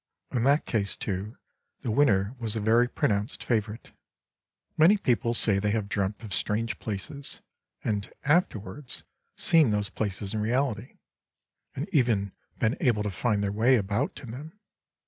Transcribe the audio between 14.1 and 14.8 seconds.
in them.